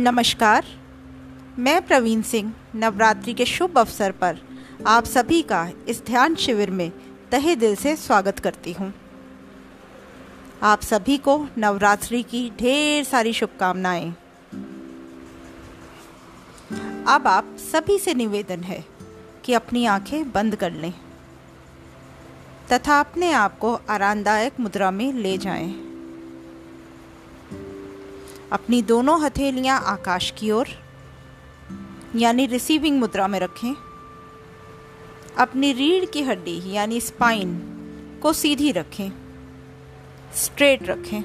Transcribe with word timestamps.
नमस्कार। 0.00 0.64
मैं 1.58 1.86
प्रवीण 1.86 2.22
सिंह, 2.22 2.52
नवरात्रि 2.74 3.34
के 3.34 3.44
शुभ 3.46 3.78
अवसर 3.78 4.12
पर 4.12 4.38
आप 4.86 5.04
सभी 5.04 5.42
का 5.42 5.70
इस 5.88 6.04
ध्यान 6.06 6.34
शिविर 6.34 6.70
में 6.70 6.90
तहे 7.30 7.56
दिल 7.56 7.76
से 7.76 7.96
स्वागत 7.96 8.38
करती 8.38 8.72
हूँ। 8.72 8.92
आप 10.62 10.80
सभी 10.80 11.16
को 11.18 11.48
नवरात्रि 11.58 12.22
की 12.22 12.50
ढेर 12.50 13.04
सारी 13.04 13.32
शुभकामनाएँ। 13.32 14.10
अब 17.08 17.26
आप 17.26 17.56
सभी 17.72 17.98
से 17.98 18.14
निवेदन 18.14 18.60
है 18.60 18.84
कि 19.44 19.52
अपनी 19.52 19.86
आँखें 19.86 20.32
बंद 20.32 20.56
कर 20.56 20.72
लें 20.72 20.92
तथा 22.72 23.00
अपने 23.00 23.32
आप 23.32 23.58
को 23.58 23.74
आरामदायक 23.90 24.60
मुद्रा 24.60 24.90
में 24.90 25.12
ले 25.12 25.38
जाएँ। 25.38 25.85
अपनी 28.52 28.82
दोनों 28.82 29.20
हथेलियाँ 29.22 29.80
आकाश 29.80 30.30
की 30.30 30.50
ओर, 30.50 30.68
यानी 32.16 32.46
रिसीविंग 32.46 32.98
मुद्रा 32.98 33.26
में 33.28 33.40
रखें। 33.40 33.74
अपनी 35.38 35.72
रीढ़ 35.72 36.04
की 36.04 36.22
हड्डी, 36.22 36.72
यानी 36.72 37.00
स्पाइन 37.00 37.58
को 38.22 38.32
सीधी 38.32 38.72
रखें। 38.72 39.10
स्ट्रेट 40.34 40.82
रखें। 40.82 41.20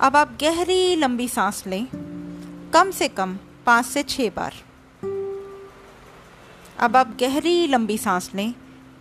अब 0.00 0.16
आप 0.16 0.38
गहरी 0.40 0.96
लंबी 0.96 1.28
सांस 1.28 1.64
लें, 1.66 1.86
कम 2.74 2.90
से 2.90 3.08
कम 3.08 3.38
पाँच 3.66 3.86
से 3.86 4.02
छः 4.02 4.30
बार। 4.30 4.54
अब 6.78 6.96
आप 6.96 7.16
गहरी 7.20 7.66
लंबी 7.66 7.98
सांस 7.98 8.30
लें, 8.34 8.54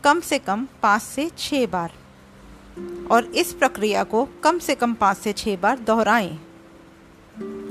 कम 0.04 0.20
से 0.20 0.40
कम 0.40 0.68
पाँच 0.84 1.02
से 1.02 1.30
छः 1.38 1.68
बार। 1.68 1.94
और 3.12 3.26
इस 3.36 3.54
प्रक्रिया 3.54 4.04
को 4.04 4.28
कम 4.44 4.60
से 4.60 4.76
कम 4.76 4.94
पाँच 4.94 5.18
से 5.18 5.34
छः 5.34 5.58
बार 5.58 5.80
दोहराएँ। 5.80 6.38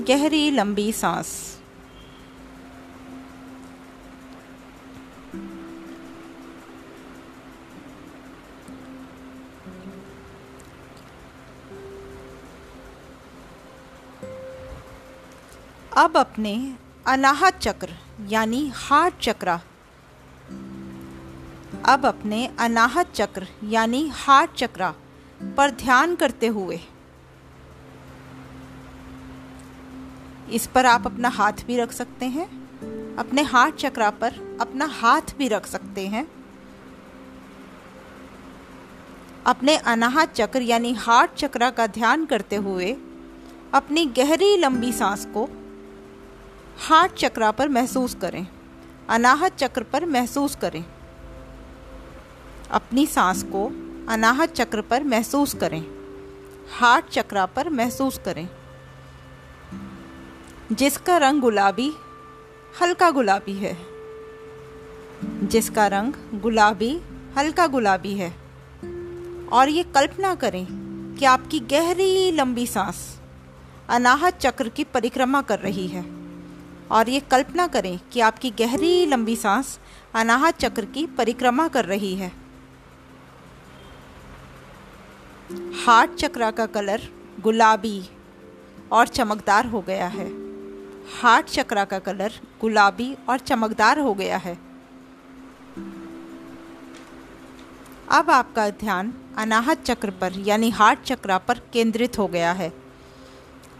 गहरी 0.07 0.49
लंबी 0.51 0.91
सांस। 0.91 1.33
अब 15.97 16.17
अपने 16.17 16.75
अनाहत 17.07 17.57
चक्र, 17.57 17.89
यानी 18.27 18.67
हार्ट 18.75 19.19
चक्रा 19.21 19.61
अब 21.85 22.05
अपने 22.05 22.49
अनाहत 22.59 23.11
चक्र, 23.13 23.47
यानी 23.63 24.07
हार्ट 24.07 24.53
चक्रा, 24.53 24.93
पर 25.57 25.71
ध्यान 25.71 26.15
करते 26.15 26.47
हुए। 26.47 26.79
इस 30.51 30.67
पर 30.67 30.85
आप 30.85 31.05
अपना 31.05 31.29
हाथ 31.29 31.65
भी 31.67 31.77
रख 31.77 31.91
सकते 31.91 32.25
हैं, 32.25 32.47
अपने 33.15 33.41
हार्ट 33.41 33.75
चक्रा 33.75 34.09
पर 34.09 34.57
अपना 34.61 34.85
हाथ 34.85 35.35
भी 35.37 35.47
रख 35.47 35.65
सकते 35.65 36.07
हैं। 36.07 36.27
अपने 39.45 39.77
अनाहत 39.77 40.33
चक्र, 40.33 40.61
यानी 40.61 40.93
हार्ट 40.93 41.33
चक्रा 41.33 41.69
का 41.69 41.87
ध्यान 41.87 42.25
करते 42.25 42.55
हुए, 42.55 42.91
अपनी 43.73 44.05
गहरी 44.05 44.57
लंबी 44.57 44.91
सांस 44.93 45.25
को 45.25 45.47
हार्ट 46.79 47.13
चक्रा 47.13 47.51
पर 47.51 47.69
महसूस 47.69 48.15
करें, 48.15 48.47
अनाहत 49.09 49.55
चक्र 49.55 49.83
पर 49.83 50.05
महसूस 50.05 50.55
करें। 50.55 50.83
अपनी 52.71 53.05
सांस 53.05 53.43
को 53.43 53.71
अनाहत 54.09 54.49
चक्र 54.49 54.81
पर 54.81 55.03
महसूस 55.03 55.53
करें। 55.53 55.85
हार्ट 56.79 57.05
चक्रा 57.05 57.45
पर 57.45 57.69
महसूस 57.69 58.19
करें। 58.25 58.49
जिसका 60.71 61.17
रंग 61.17 61.41
गुलाबी, 61.41 61.93
हल्का 62.81 63.11
गुलाबी 63.11 63.53
है। 63.53 63.77
जिसका 65.23 65.87
रंग 65.87 66.13
गुलाबी, 66.33 67.01
हल्का 67.37 67.67
गुलाबी 67.67 68.13
है। 68.13 68.29
और 69.51 69.69
ये 69.69 69.83
कल्पना 69.83 70.35
करें 70.35 70.67
कि 71.19 71.25
आपकी 71.25 71.59
गहरी, 71.59 72.31
लंबी 72.31 72.67
सांस 72.67 73.19
अनाहत 73.89 74.37
चक्र 74.37 74.69
की 74.69 74.83
परिक्रमा 74.83 75.41
कर 75.41 75.59
रही 75.59 75.87
है। 75.87 76.05
और 76.91 77.09
ये 77.09 77.19
कल्पना 77.19 77.67
करें 77.67 77.99
कि 78.11 78.19
आपकी 78.19 78.49
गहरी, 78.49 79.05
लंबी 79.05 79.35
सांस 79.35 79.79
अनाहत 80.13 80.57
चक्र 80.57 80.85
की 80.85 81.05
परिक्रमा 81.05 81.67
कर 81.67 81.85
रही 81.85 82.15
है। 82.15 82.44
हार्ट 85.53 86.11
चक्रा 86.15 86.51
का 86.51 86.65
कलर 86.65 87.01
गुलाबी 87.41 88.09
और 88.91 89.07
चमकदार 89.07 89.65
हो 89.65 89.81
गया 89.81 90.07
है। 90.07 90.27
हार्ट 91.21 91.45
चक्रा 91.45 91.85
का 91.85 91.99
कलर 91.99 92.31
गुलाबी 92.61 93.17
और 93.29 93.39
चमकदार 93.39 93.99
हो 93.99 94.13
गया 94.13 94.37
है। 94.37 94.57
अब 98.11 98.29
आपका 98.29 98.69
ध्यान 98.69 99.13
अनाहत 99.37 99.83
चक्र 99.83 100.09
पर, 100.09 100.33
यानी 100.33 100.69
हार्ट 100.69 100.99
चक्रा 101.01 101.37
पर 101.37 101.59
केंद्रित 101.73 102.17
हो 102.17 102.27
गया 102.27 102.51
है। 102.51 102.73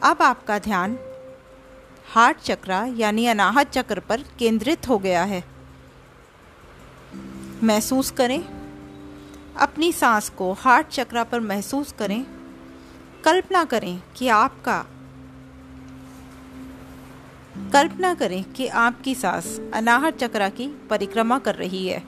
अब 0.04 0.22
आपका 0.22 0.60
ध्यान 0.60 1.00
हार्ट 2.14 2.38
चक्रा, 2.38 2.86
यानी 2.86 3.28
अनाहत 3.28 3.72
चक्र 3.72 4.00
पर 4.00 4.22
केंद्रित 4.40 4.90
हो 4.90 4.98
गया 4.98 5.24
है। 5.24 5.44
महसूस 7.64 8.12
करें। 8.12 8.55
अपनी 9.58 9.92
सांस 9.92 10.30
को 10.30 10.54
हार्ट 10.54 10.88
चक्रा 10.88 11.24
पर 11.24 11.40
महसूस 11.40 11.92
करें। 11.92 12.26
कल्पना 13.24 13.66
करें 13.66 14.04
कि 14.16 14.28
आपका 14.28 14.86
कल्पना 17.74 18.14
करें 18.14 18.44
कि 18.44 18.68
आपकी 18.68 19.16
सांस 19.16 19.62
अनाहत 19.74 20.18
चक्रा 20.18 20.50
की 20.50 20.68
परिक्रमा 20.68 21.40
कर 21.40 21.56
रही 21.56 21.88
है। 21.88 22.04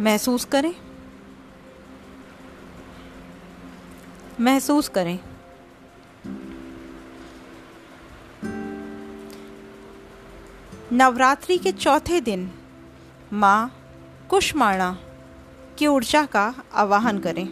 महसूस 0.00 0.44
करें। 0.44 0.74
महसूस 4.40 4.88
करें। 4.88 5.18
नवरात्रि 10.92 11.58
के 11.58 11.72
चौथे 11.72 12.20
दिन, 12.20 12.50
माँ 13.32 13.74
कुष्माणा। 14.30 14.98
की 15.82 15.86
ऊर्जा 15.86 16.24
का 16.24 16.54
आवाहन 16.74 17.18
करें। 17.18 17.48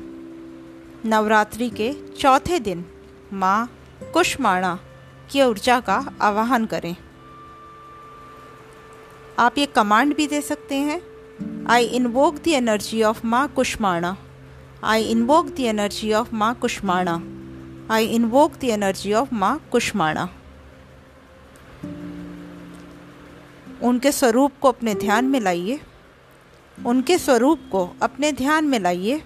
नवरात्रि 1.05 1.71
के 1.71 1.93
चौथे 2.19 2.59
दिन 2.59 2.85
माँ 3.33 3.71
कुशमाणा 4.15 4.79
की 5.31 5.43
ऊर्जा 5.43 5.81
का 5.81 6.13
आवाहन 6.21 6.67
करें। 6.67 6.97
आप 9.39 9.59
ये 9.59 9.67
कमांड 9.67 10.17
भी 10.17 10.27
दे 10.27 10.41
सकते 10.41 10.75
हैं। 10.75 11.03
I 11.67 11.85
invoke 11.85 12.35
the 12.35 12.49
energy 12.49 13.03
of 13.03 13.27
Maa 13.27 13.49
Kushmanda. 13.49 14.17
I 14.85 15.03
invoke 15.03 15.47
the 15.47 15.61
energy 15.61 16.13
of 16.13 16.35
Maa 16.35 16.55
Kushmanda. 16.55 17.21
I 17.95 18.07
invoke 18.07 18.53
the 18.61 18.65
energy 18.65 19.13
of 19.13 19.35
Maa 19.35 19.69
Kushmanda. 19.73 20.29
उनके 23.83 24.13
स्वरूप 24.13 24.53
को 24.61 24.69
अपने 24.69 24.95
ध्यान 24.95 25.25
में 25.25 25.41
लाइए। 25.41 25.81
उनके 26.87 27.19
स्वरूप 27.19 27.69
को 27.73 27.85
अपने 28.03 28.33
ध्यान 28.33 28.65
में 28.65 28.79
लाइए। 28.81 29.23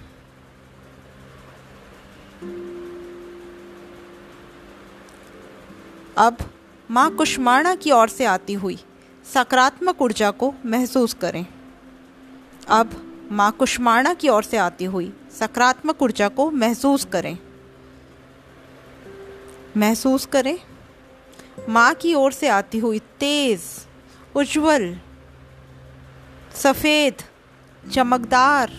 अब 6.19 6.37
माँ 6.91 7.11
कुष्माणा 7.11 7.75
की 7.75 7.91
ओर 7.91 8.09
से 8.09 8.25
आती 8.25 8.53
हुई 8.55 8.79
सकारात्मक 9.25 10.03
ऊर्जा 10.03 10.31
को 10.31 10.53
महसूस 10.67 11.15
करें। 11.15 11.47
अब 12.69 12.91
माँ 13.33 13.51
कुष्माणा 13.53 14.13
की 14.15 14.29
ओर 14.29 14.43
से 14.43 14.57
आती 14.57 14.85
हुई 14.85 15.13
सकारात्मक 15.39 16.03
ऊर्जा 16.03 16.29
को 16.29 16.51
महसूस 16.51 17.05
करें। 17.05 17.37
महसूस 19.77 20.27
करें, 20.27 20.59
माँ 21.69 21.95
की 21.95 22.15
ओर 22.15 22.33
से 22.33 22.49
आती 22.49 22.79
हुई 22.79 22.99
तेज़, 23.21 23.63
उज्जवल, 24.35 24.97
सफ़ेद 26.55 27.23
चमकदार 27.93 28.71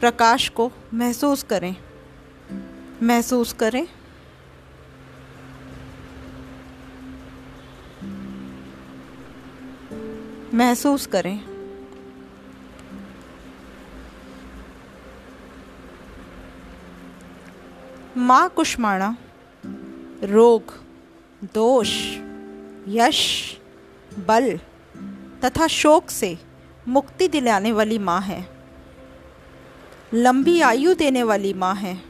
प्रकाश 0.00 0.48
को 0.48 0.72
महसूस 0.94 1.42
करें। 1.42 1.76
महसूस 3.02 3.52
करें। 3.52 3.88
महसूस 10.54 11.06
करें। 11.06 11.58
माँ 18.16 18.48
कुष्माणा, 18.48 19.16
रोग, 20.22 20.62
दोष, 21.44 21.88
यश, 22.88 23.54
बल 24.18 24.56
तथा 25.44 25.66
शोक 25.66 26.10
से 26.10 26.47
मुक्ति 26.88 27.28
दिलाने 27.28 27.72
वाली 27.72 27.98
माँ 27.98 28.20
है। 28.20 28.48
लंबी 30.14 30.60
आयु 30.60 30.94
देने 30.94 31.22
वाली 31.22 31.52
माँ 31.52 31.74
है। 31.74 32.00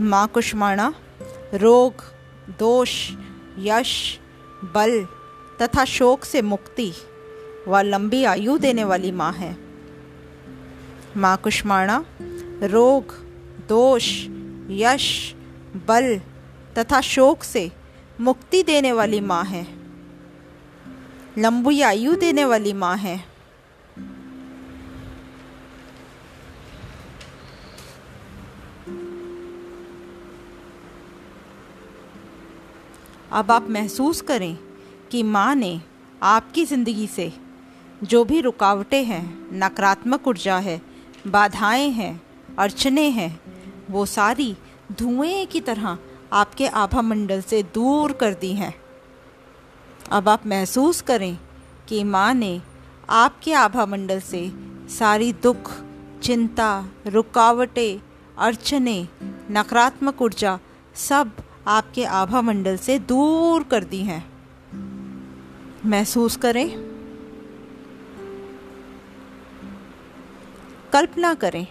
माँ 0.00 0.28
कुष्माणा, 0.28 0.94
रोग, 1.54 1.94
दोष, 2.58 3.10
यश, 3.58 4.20
बल 4.64 5.06
तथा 5.62 5.84
शोक 5.84 6.24
से 6.24 6.42
मुक्ति 6.42 6.92
व 7.68 7.78
लंबी 7.78 8.24
आयु 8.24 8.58
देने 8.58 8.84
वाली 8.84 9.12
माँ 9.12 9.32
है। 9.32 9.56
माँ 11.16 11.36
कुष्माणा, 11.36 12.04
रोग, 12.62 13.14
दोष, 13.68 14.26
यश, 14.70 15.34
बल 15.86 16.18
तथा 16.78 17.00
शोक 17.00 17.42
से 17.42 17.72
मुक्ति 18.20 18.62
देने 18.62 18.92
वाली 18.92 19.20
माँ 19.20 19.44
है। 19.44 19.85
लंबी 21.38 21.80
आयु 21.82 22.14
देने 22.16 22.44
वाली 22.44 22.72
माँ 22.72 22.96
है। 22.96 23.16
अब 33.32 33.50
आप 33.50 33.68
महसूस 33.70 34.20
करें 34.20 34.56
कि 35.10 35.22
माँ 35.22 35.54
ने 35.54 35.80
आपकी 36.22 36.64
ज़िंदगी 36.64 37.06
से 37.06 37.32
जो 38.04 38.24
भी 38.24 38.40
रुकावटें 38.40 39.04
हैं, 39.04 39.50
नकारात्मक 39.52 40.28
ऊर्जा 40.28 40.58
है, 40.58 40.80
बाधाएँ 41.26 41.90
हैं, 41.90 42.20
अड़चने 42.58 43.08
हैं, 43.10 43.40
वो 43.90 44.06
सारी 44.06 44.56
धुएँ 44.92 45.46
की 45.46 45.60
तरह 45.60 45.98
आपके 46.32 46.66
आभा 46.66 47.02
मंडल 47.02 47.40
से 47.40 47.62
दूर 47.62 48.12
कर 48.12 48.34
दी 48.34 48.52
हैं। 48.52 48.74
अब 50.12 50.28
आप 50.28 50.46
महसूस 50.46 51.00
करें 51.00 51.38
कि 51.88 52.04
माँ 52.04 52.34
ने 52.34 52.62
आपके 53.10 53.52
आभा 53.52 53.86
मंडल 53.86 54.20
से 54.20 54.52
सारी 54.88 55.32
दुख, 55.32 55.72
चिंता, 56.22 56.84
रुकावटें, 57.06 58.00
अड़चने, 58.38 59.08
नकारात्मक 59.50 60.22
ऊर्जा 60.22 60.58
सब 60.94 61.32
आपके 61.66 62.04
आभा 62.04 62.40
मंडल 62.40 62.76
से 62.76 62.98
दूर 62.98 63.62
कर 63.62 63.84
दी 63.84 64.00
हैं। 64.00 64.32
महसूस 65.86 66.36
करें। 66.36 66.70
कल्पना 70.92 71.34
करें। 71.34 71.66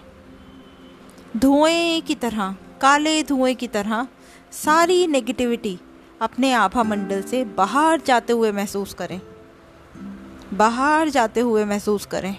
धुएँ 1.38 2.02
की 2.02 2.16
तरह, 2.16 2.56
काले 2.82 3.24
धुएँ 3.24 3.56
की 3.56 3.68
तरह 3.68 4.08
सारी 4.52 5.08
नेगेटिविटी 5.08 5.80
अपने 6.26 6.52
आभा 6.54 6.84
मंडल 6.84 7.22
से 7.22 7.44
बाहर 7.58 8.02
जाते 8.02 8.34
हुए 8.34 8.52
महसूस 8.52 8.94
करें। 8.94 9.20
बाहर 10.54 11.10
जाते 11.10 11.40
हुए 11.40 11.64
महसूस 11.66 12.06
करें। 12.06 12.36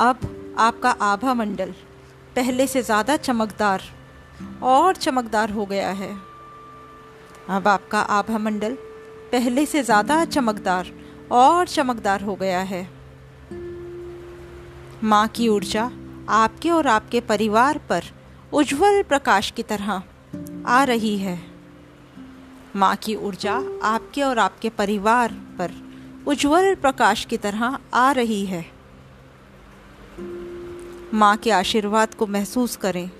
अब 0.00 0.18
आपका 0.58 0.90
आभा 1.02 1.34
मंडल 1.34 1.70
पहले 2.36 2.66
से 2.66 2.82
ज़्यादा 2.82 3.16
चमकदार 3.18 3.82
और 4.62 4.96
चमकदार 4.96 5.50
हो 5.50 5.64
गया 5.66 5.90
है। 5.92 6.10
अब 7.48 7.68
आपका 7.68 8.00
आभा 8.12 8.38
मंडल 8.38 8.74
पहले 9.32 9.64
से 9.66 9.82
ज़्यादा 9.82 10.24
चमकदार 10.26 10.90
और 11.32 11.66
चमकदार 11.68 12.22
हो 12.22 12.34
गया 12.34 12.60
है। 12.62 12.82
माँ 15.04 15.26
की 15.28 15.48
ऊर्जा 15.48 15.90
आपके 16.32 16.70
और 16.70 16.86
आपके 16.88 17.20
परिवार 17.22 17.78
पर 17.88 18.04
उज्जवल 18.52 19.02
प्रकाश 19.02 19.50
की 19.50 19.62
तरह 19.62 20.02
आ 20.66 20.84
रही 20.84 21.18
है। 21.18 21.38
माँ 22.76 22.96
की 22.96 23.14
ऊर्जा 23.14 23.54
आपके 23.82 24.22
और 24.22 24.38
आपके 24.38 24.68
परिवार 24.68 25.32
पर 25.32 25.72
उज्जवल 26.26 26.74
प्रकाश 26.74 27.24
की 27.24 27.36
तरह 27.36 27.78
आ 27.94 28.12
रही 28.12 28.46
है। 28.46 28.64
माँ 31.14 31.36
के 31.36 31.50
आशीर्वाद 31.50 32.14
को 32.14 32.26
महसूस 32.26 32.76
करें। 32.76 33.10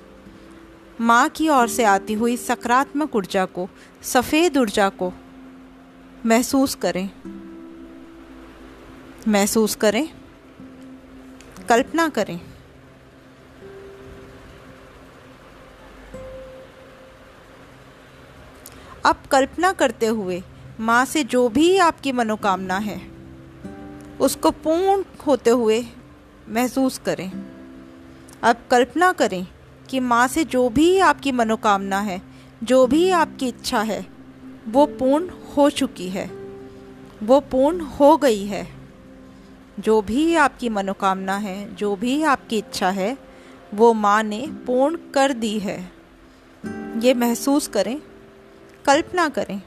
माँ 1.01 1.29
की 1.29 1.49
ओर 1.49 1.69
से 1.69 1.85
आती 1.85 2.13
हुई 2.13 2.37
सकारात्मक 2.37 3.17
ऊर्जा 3.17 3.45
को, 3.45 3.69
सफ़ेद 4.03 4.59
ऊर्जा 4.59 4.89
को 4.89 5.13
महसूस 6.27 6.75
करें। 6.75 7.11
महसूस 9.29 9.75
करें, 9.75 10.09
कल्पना 11.69 12.09
करें। 12.09 12.41
अब 19.05 19.17
कल्पना 19.31 19.73
करते 19.73 20.07
हुए 20.07 20.43
माँ 20.81 21.05
से 21.05 21.25
जो 21.25 21.49
भी 21.49 21.79
आपकी 21.79 22.13
मनोकामना 22.13 22.79
है, 22.79 23.01
उसको 24.21 24.51
पूर्ण 24.51 25.05
होते 25.27 25.51
हुए 25.51 25.85
महसूस 26.49 26.99
करें। 26.99 27.33
अब 28.43 28.57
कल्पना 28.71 29.13
करें 29.13 29.47
कि 29.91 30.01
माँ 30.01 30.29
से 30.29 30.45
जो 30.45 30.69
भी 30.69 30.99
आपकी 30.99 31.33
मनोकामना 31.33 32.01
है, 32.01 32.23
जो 32.63 32.87
भी 32.87 33.11
आपकी 33.11 33.49
इच्छा 33.49 33.81
है, 33.81 34.07
वो 34.69 34.87
पूर्ण 34.87 35.29
हो 35.57 35.71
चुकी 35.71 36.09
है। 36.09 36.27
वो 37.23 37.41
पूर्ण 37.41 37.81
हो 37.81 38.17
गई 38.17 38.45
है। 38.45 38.69
जो 39.81 40.03
भी 40.03 40.35
आपकी 40.35 40.69
मनोकामना 40.69 41.37
है, 41.37 41.75
जो 41.75 41.97
भी 41.97 42.23
आपकी 42.23 42.59
इच्छा 42.59 42.91
है, 42.91 43.19
वो 43.75 43.93
माँ 43.93 44.23
ने 44.23 44.47
पूर्ण 44.67 44.99
कर 45.15 45.33
दी 45.33 45.59
है। 45.59 45.93
ये 46.99 47.15
महसूस 47.15 47.69
करें 47.69 48.03
कल्पना 48.87 49.29
करें। 49.29 49.63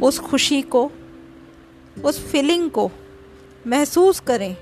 उस 0.00 0.18
खुशी 0.18 0.62
को, 0.62 0.92
उस 2.04 2.32
फीलिंग 2.32 2.70
को 2.70 2.90
महसूस 3.66 4.20
करें, 4.20 4.56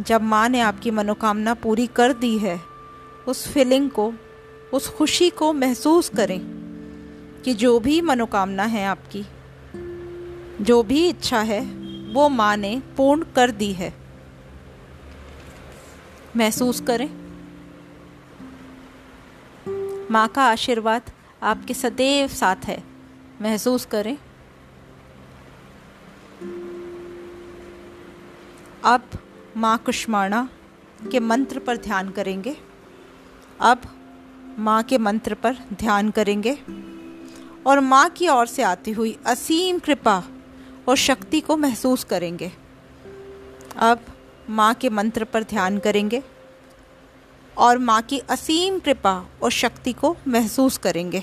जब 0.00 0.22
माँ 0.22 0.48
ने 0.48 0.60
आपकी 0.60 0.90
मनोकामना 0.90 1.54
पूरी 1.54 1.86
कर 1.86 2.12
दी 2.12 2.38
है, 2.38 2.60
उस 3.28 3.48
फीलिंग 3.48 3.90
को, 3.90 4.12
उस 4.72 4.88
खुशी 4.88 5.30
को 5.30 5.52
महसूस 5.52 6.08
करें 6.08 6.40
कि 7.44 7.54
जो 7.54 7.80
भी 7.80 8.00
मनोकामना 8.00 8.64
है 8.64 8.86
आपकी, 8.86 9.24
जो 10.64 10.82
भी 10.82 11.08
इच्छा 11.08 11.40
है, 11.40 11.60
वो 12.12 12.28
माँ 12.28 12.56
ने 12.56 12.82
पूर्ण 12.96 13.24
कर 13.36 13.50
दी 13.50 13.72
है। 13.72 13.94
महसूस 16.36 16.80
करें। 16.80 17.23
माँ 20.14 20.28
का 20.28 20.42
आशीर्वाद 20.42 21.02
आपके 21.42 21.74
सदैव 21.74 22.28
साथ 22.28 22.56
है। 22.64 22.82
महसूस 23.42 23.86
करें। 23.86 24.18
अब 28.84 29.02
माँ 29.56 29.78
कुष्माणा 29.78 30.48
के 31.12 31.20
मंत्र 31.20 31.58
पर 31.58 31.76
ध्यान 31.76 32.10
करेंगे। 32.10 32.56
अब 33.60 33.80
माँ 34.58 34.82
के 34.82 34.98
मंत्र 34.98 35.34
पर 35.34 35.56
ध्यान 35.72 36.10
करेंगे। 36.10 36.58
और 37.66 37.80
माँ 37.80 38.08
की 38.10 38.28
ओर 38.28 38.46
से 38.46 38.62
आती 38.62 38.90
हुई 38.90 39.18
असीम 39.26 39.78
कृपा 39.78 40.24
और 40.88 40.96
शक्ति 40.96 41.40
को 41.40 41.56
महसूस 41.56 42.04
करेंगे। 42.04 42.52
अब 43.76 44.00
माँ 44.50 44.74
के 44.74 44.88
मंत्र 44.90 45.24
पर 45.24 45.42
ध्यान 45.42 45.78
करेंगे। 45.78 46.22
और 47.58 47.78
माँ 47.78 48.02
की 48.02 48.18
असीम 48.18 48.78
कृपा 48.78 49.24
और 49.42 49.50
शक्ति 49.50 49.92
को 49.92 50.16
महसूस 50.28 50.78
करेंगे। 50.78 51.22